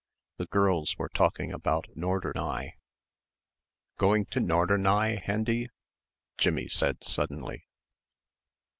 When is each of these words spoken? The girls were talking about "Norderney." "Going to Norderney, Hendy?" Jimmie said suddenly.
The 0.37 0.47
girls 0.47 0.97
were 0.97 1.09
talking 1.09 1.51
about 1.53 1.85
"Norderney." 1.95 2.71
"Going 3.99 4.25
to 4.31 4.39
Norderney, 4.39 5.17
Hendy?" 5.21 5.69
Jimmie 6.39 6.69
said 6.69 7.03
suddenly. 7.03 7.67